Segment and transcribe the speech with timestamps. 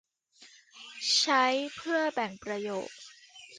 [1.17, 1.45] ใช้
[1.75, 2.87] เพื่อแบ่งประโยค